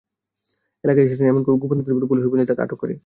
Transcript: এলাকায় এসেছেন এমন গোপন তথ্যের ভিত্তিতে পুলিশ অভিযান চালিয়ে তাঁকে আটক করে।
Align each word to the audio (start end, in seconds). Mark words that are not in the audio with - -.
এলাকায় 0.83 1.05
এসেছেন 1.05 1.27
এমন 1.27 1.41
গোপন 1.45 1.67
তথ্যের 1.69 1.85
ভিত্তিতে 1.87 2.09
পুলিশ 2.11 2.23
অভিযান 2.23 2.39
চালিয়ে 2.39 2.49
তাঁকে 2.51 2.63
আটক 2.65 2.77
করে। 2.81 2.93